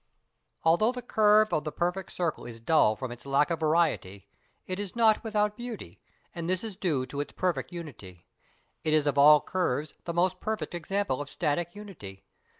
[0.63, 4.27] Although the curve of the perfect circle is dull from its lack of variety,
[4.65, 5.99] it is not without beauty,
[6.33, 8.25] and this is due to its perfect unity.
[8.83, 12.25] It is of all curves the most perfect example of static unity.